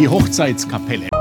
Die 0.00 0.08
Hochzeitskapelle. 0.08 1.19